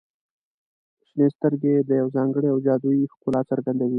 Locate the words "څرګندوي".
3.51-3.89